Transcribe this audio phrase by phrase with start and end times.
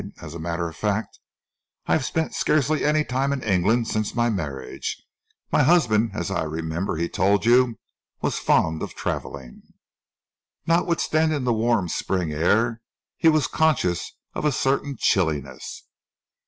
[0.19, 1.19] "As a matter of fact,
[1.85, 4.97] I have spent scarcely any time in England since my marriage.
[5.51, 7.75] My husband, as I remember he told you,
[8.19, 9.61] was fond of travelling."
[10.65, 12.81] Notwithstanding the warm spring air
[13.15, 15.83] he was conscious of a certain chilliness.